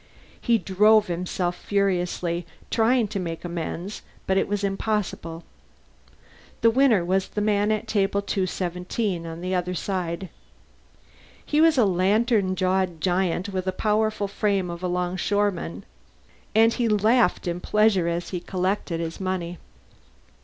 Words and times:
He 0.41 0.57
drove 0.57 1.05
himself 1.05 1.55
furiously, 1.55 2.47
trying 2.71 3.07
to 3.09 3.19
make 3.19 3.45
amends, 3.45 4.01
but 4.25 4.35
it 4.35 4.47
was 4.47 4.63
impossible. 4.63 5.43
The 6.61 6.71
winner 6.71 7.05
was 7.05 7.27
the 7.27 7.39
man 7.39 7.71
at 7.71 7.87
Table 7.87 8.23
217, 8.23 9.27
on 9.27 9.41
the 9.41 9.53
other 9.53 9.75
side. 9.75 10.29
He 11.45 11.61
was 11.61 11.77
a 11.77 11.85
lantern 11.85 12.55
jawed 12.55 12.99
giant 12.99 13.49
with 13.49 13.65
the 13.65 13.71
powerful 13.71 14.27
frame 14.27 14.71
of 14.71 14.81
a 14.81 14.87
longshoreman, 14.87 15.85
and 16.55 16.73
he 16.73 16.87
laughed 16.87 17.45
in 17.47 17.59
pleasure 17.59 18.07
as 18.07 18.29
he 18.31 18.39
collected 18.39 18.99
his 18.99 19.19
money. 19.21 19.59